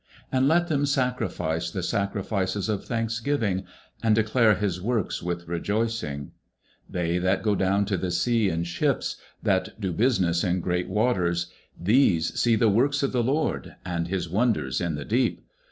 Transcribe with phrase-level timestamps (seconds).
[0.33, 3.65] 19:107:022 And let them sacrifice the sacrifices of thanksgiving,
[4.01, 6.31] and declare his works with rejoicing.
[6.91, 10.89] 19:107:023 They that go down to the sea in ships, that do business in great
[10.89, 15.41] waters; 19:107:024 These see the works of the LORD, and his wonders in the deep.